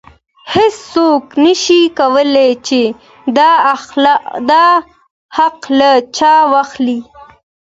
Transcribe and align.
هیڅوک 0.53 1.23
نشي 1.43 1.81
کولی 1.97 2.49
چې 2.67 2.81
دا 4.51 4.63
حق 5.37 5.59
له 5.79 5.91
چا 6.17 6.33
واخلي. 6.53 6.99